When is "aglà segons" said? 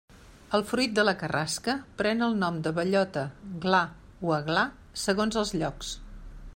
4.41-5.39